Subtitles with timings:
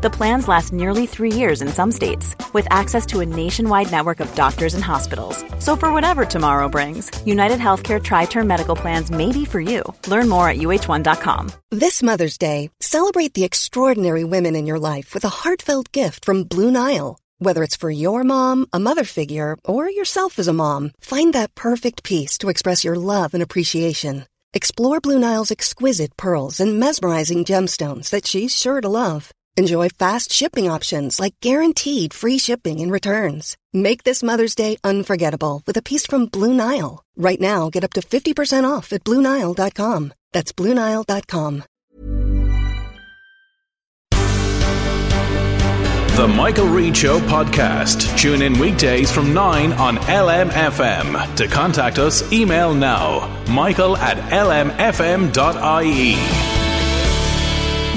[0.00, 4.20] The plans last nearly three years in some states, with access to a nationwide network
[4.20, 5.44] of doctors and hospitals.
[5.58, 9.82] So, for whatever tomorrow brings, United Healthcare Tri Term Medical Plans may be for you.
[10.06, 11.50] Learn more at uhone.com.
[11.70, 16.44] This Mother's Day, celebrate the extraordinary women in your life with a heartfelt gift from
[16.44, 17.18] Blue Nile.
[17.38, 21.56] Whether it's for your mom, a mother figure, or yourself as a mom, find that
[21.56, 24.26] perfect piece to express your love and appreciation.
[24.54, 29.32] Explore Blue Nile's exquisite pearls and mesmerizing gemstones that she's sure to love.
[29.58, 33.56] Enjoy fast shipping options like guaranteed free shipping and returns.
[33.72, 37.02] Make this Mother's Day unforgettable with a piece from Blue Nile.
[37.16, 40.12] Right now, get up to 50% off at BlueNile.com.
[40.32, 41.64] That's BlueNile.com.
[46.18, 48.16] The Michael Reade Show podcast.
[48.16, 51.34] Tune in weekdays from 9 on LMFM.
[51.34, 55.36] To contact us, email now michael at lmfm.ie.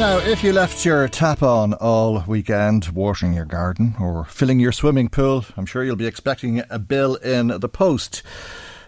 [0.01, 4.71] Now, if you left your tap on all weekend, watering your garden or filling your
[4.71, 8.23] swimming pool, I'm sure you'll be expecting a bill in the post.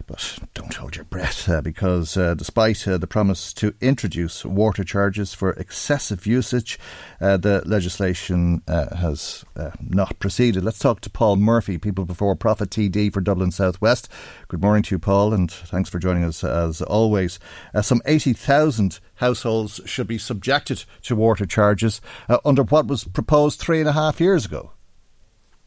[0.06, 4.84] But don't hold your breath uh, because uh, despite uh, the promise to introduce water
[4.84, 6.78] charges for excessive usage,
[7.22, 10.64] uh, the legislation uh, has uh, not proceeded.
[10.64, 14.10] Let's talk to Paul Murphy, People Before Profit TD for Dublin Southwest.
[14.50, 17.40] Good morning to you, Paul, and thanks for joining us as always.
[17.82, 22.02] some 80,000 households should be subjected to water charges
[22.44, 24.72] under what was proposed three and a half years ago.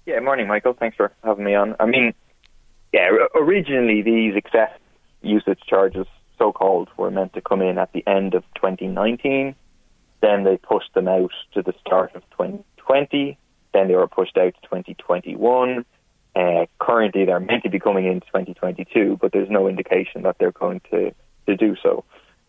[0.05, 0.75] Yeah, morning, Michael.
[0.75, 1.75] Thanks for having me on.
[1.81, 2.15] I mean,
[2.97, 4.71] yeah, originally these excess
[5.21, 6.07] usage charges,
[6.39, 9.55] so called, were meant to come in at the end of 2019.
[10.23, 13.37] Then they pushed them out to the start of 2020.
[13.75, 15.85] Then they were pushed out to 2021.
[16.35, 20.53] Uh, currently, they're meant to be coming in 2022, but there's no indication that they're
[20.53, 21.13] going to,
[21.47, 22.03] to do so.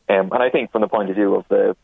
[0.08, 1.76] Um, and I think, from the point of view of the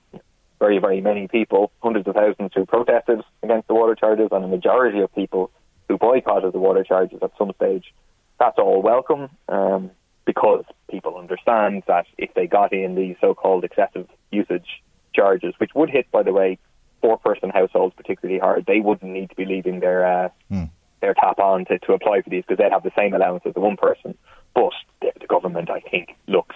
[0.60, 4.48] very, very many people, hundreds of thousands who protested against the water charges, and a
[4.48, 5.52] majority of people
[5.90, 7.94] who boycotted the water charges at some stage,
[8.44, 9.90] that's all welcome um,
[10.26, 14.84] because people understand that if they got in these so-called excessive usage
[15.16, 16.60] charges, which would hit, by the way,
[17.02, 20.70] four-person households particularly hard, they wouldn't need to be leaving their uh, mm.
[21.00, 23.54] their tap on to, to apply for these because they'd have the same allowance as
[23.54, 24.18] the one person.
[24.54, 26.56] But the, the government, I think, looks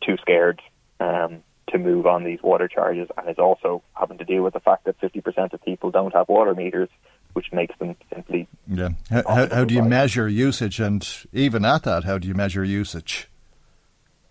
[0.00, 0.62] too scared
[1.00, 4.60] um, to move on these water charges and is also having to deal with the
[4.60, 6.88] fact that 50% of people don't have water meters
[7.36, 8.48] which makes them simply.
[8.66, 8.88] Yeah.
[9.10, 12.64] How, how, how do you measure usage, and even at that, how do you measure
[12.64, 13.28] usage?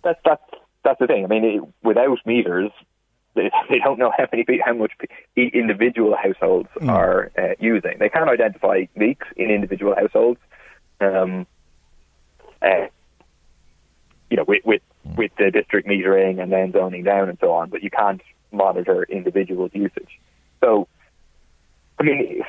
[0.03, 0.41] That's that's
[0.83, 1.23] that's the thing.
[1.23, 2.71] I mean, it, without meters,
[3.35, 4.91] they, they don't know how many how much
[5.35, 6.89] individual households mm.
[6.89, 7.97] are uh, using.
[7.99, 10.39] They can't identify leaks in individual households.
[10.99, 11.45] Um,
[12.63, 12.87] uh,
[14.31, 15.15] you know, with with, mm.
[15.15, 19.03] with the district metering and then zoning down and so on, but you can't monitor
[19.03, 20.19] individual usage.
[20.63, 20.87] So,
[21.99, 22.41] I mean,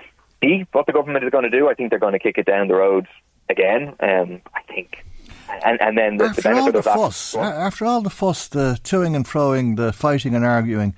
[0.46, 1.68] see what the government is going to do.
[1.68, 3.06] I think they're going to kick it down the road
[3.48, 3.94] again.
[4.00, 5.04] Um, I think.
[5.64, 9.14] And, and then the, after the all the fuss, after all the fuss, the toing
[9.14, 10.94] and froing, the fighting and arguing,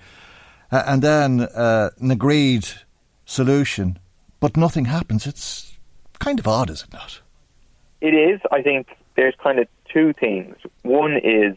[0.72, 2.66] uh, and then uh, an agreed
[3.26, 3.98] solution,
[4.41, 5.26] but nothing happens.
[5.26, 5.78] It's
[6.19, 7.20] kind of odd, is it not?
[8.00, 8.41] It is.
[8.50, 10.56] I think there's kind of two things.
[10.82, 11.56] One is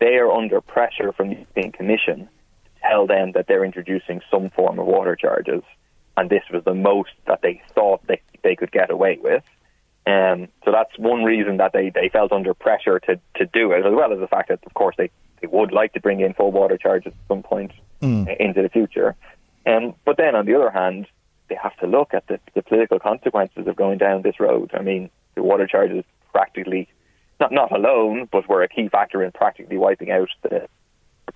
[0.00, 2.28] they are under pressure from the European Commission
[2.64, 5.62] to tell them that they're introducing some form of water charges
[6.16, 9.42] and this was the most that they thought they, they could get away with.
[10.06, 13.86] Um, so that's one reason that they, they felt under pressure to, to do it,
[13.86, 15.10] as well as the fact that, of course, they,
[15.40, 18.36] they would like to bring in full water charges at some point mm.
[18.38, 19.16] into the future.
[19.66, 21.06] Um, but then, on the other hand,
[21.48, 24.70] they have to look at the, the political consequences of going down this road.
[24.74, 26.88] I mean, the water charges practically,
[27.40, 30.68] not not alone, but were a key factor in practically wiping out the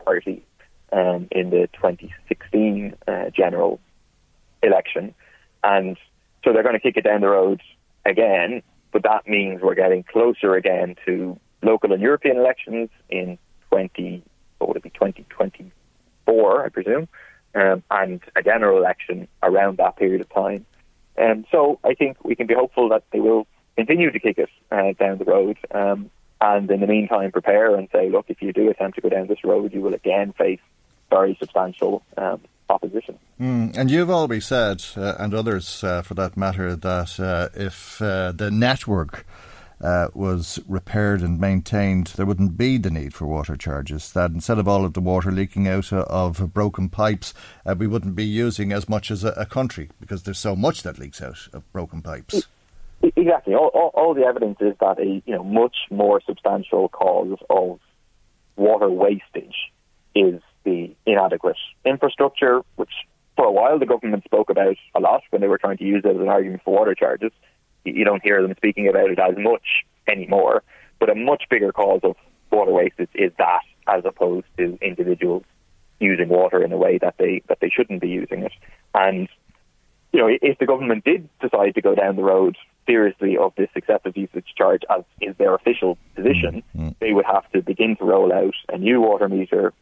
[0.04, 0.44] party
[0.92, 3.80] um, in the 2016 uh, general
[4.62, 5.14] election.
[5.64, 5.96] And
[6.44, 7.60] so they're going to kick it down the road
[8.04, 8.62] again,
[8.92, 13.38] but that means we're getting closer again to local and European elections in
[13.70, 14.22] 20,
[14.58, 17.08] what would it be, 2024, I presume,
[17.54, 20.64] um, and a general election around that period of time.
[21.16, 23.46] And um, so I think we can be hopeful that they will
[23.76, 25.58] continue to kick it uh, down the road.
[25.72, 29.08] Um, and in the meantime, prepare and say, look, if you do attempt to go
[29.08, 30.60] down this road, you will again face
[31.10, 33.18] very substantial um, opposition.
[33.40, 38.00] Mm, and you've always said, uh, and others uh, for that matter, that uh, if
[38.02, 39.24] uh, the network
[39.80, 44.12] uh, was repaired and maintained, there wouldn't be the need for water charges.
[44.12, 47.32] That instead of all of the water leaking out of broken pipes,
[47.64, 50.82] uh, we wouldn't be using as much as a, a, country because there's so much
[50.82, 52.48] that leaks out of broken pipes.
[53.02, 53.54] Exactly.
[53.54, 57.78] All, all, all the evidence is that a you know much more substantial cause of
[58.56, 59.54] water wastage
[60.16, 62.92] is the inadequate infrastructure, which
[63.36, 66.02] for a while the government spoke about a lot when they were trying to use
[66.04, 67.32] it as an argument for water charges.
[67.84, 70.62] You don't hear them speaking about it as much anymore.
[70.98, 72.16] But a much bigger cause of
[72.50, 75.44] water wastage is that, as opposed to individuals
[76.00, 78.52] using water in a way that they that they shouldn't be using it.
[78.94, 79.28] And
[80.12, 82.56] you know, if the government did decide to go down the road
[82.86, 86.90] seriously of this excessive usage charge, as is their official position, mm-hmm.
[87.00, 89.72] they would have to begin to roll out a new water meter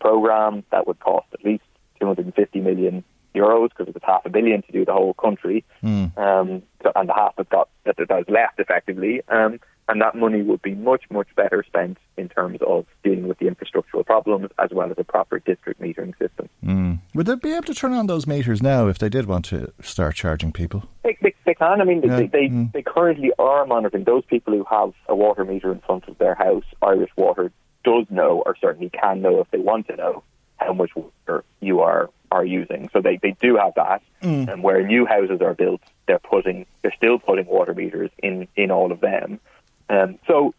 [0.00, 1.64] program that would cost at least
[2.00, 6.16] 250 million euros because it was half a billion to do the whole country, mm.
[6.18, 6.62] um,
[6.94, 10.62] and the half that got that, that was left effectively, um, and that money would
[10.62, 14.90] be much much better spent in terms of dealing with the infrastructural problems as well
[14.90, 16.48] as a proper district metering system.
[16.64, 17.00] Mm.
[17.14, 19.72] Would they be able to turn on those meters now if they did want to
[19.80, 20.88] start charging people?
[21.04, 21.80] They, they, they can.
[21.80, 22.16] I mean, yeah.
[22.16, 22.72] they they, mm.
[22.72, 26.34] they currently are monitoring those people who have a water meter in front of their
[26.34, 26.64] house.
[26.82, 27.52] Irish Water
[27.86, 30.24] does know, or certainly can know if they want to know
[30.56, 32.90] how much water you are are using.
[32.92, 34.02] So they, they do have that.
[34.20, 34.52] Mm.
[34.52, 38.70] And where new houses are built, they're putting they're still putting water meters in in
[38.70, 39.40] all of them.
[39.88, 40.52] Um, so,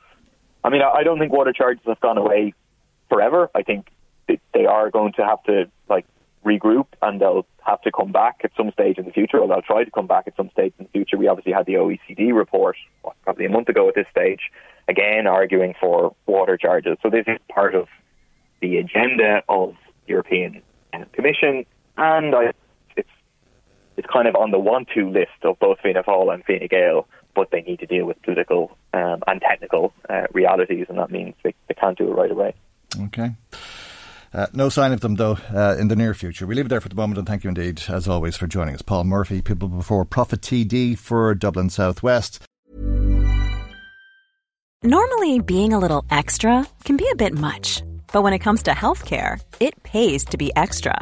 [0.63, 2.53] I mean, I, I don't think water charges have gone away
[3.09, 3.51] forever.
[3.53, 3.89] I think
[4.27, 6.05] they are going to have to like
[6.45, 9.61] regroup and they'll have to come back at some stage in the future, or they'll
[9.61, 11.17] try to come back at some stage in the future.
[11.17, 14.39] We obviously had the OECD report what, probably a month ago at this stage,
[14.87, 16.97] again arguing for water charges.
[17.03, 17.87] So this is part of
[18.61, 19.75] the agenda of
[20.05, 20.61] the European
[21.13, 21.65] Commission,
[21.97, 22.53] and I,
[22.95, 23.09] it's
[23.97, 27.07] it's kind of on the one to list of both Fianna Fáil and Fine Gael,
[27.35, 31.35] but they need to deal with political um, and technical uh, realities, and that means
[31.43, 32.55] they, they can't do it right away.
[32.99, 33.31] Okay.
[34.37, 36.45] Uh, no sign of them, though, uh, in the near future.
[36.45, 38.75] We leave it there for the moment, and thank you indeed, as always, for joining
[38.75, 38.83] us.
[38.83, 42.43] Paul Murphy, People Before Profit TD for Dublin Southwest.
[44.83, 47.81] Normally, being a little extra can be a bit much,
[48.13, 51.01] but when it comes to healthcare, it pays to be extra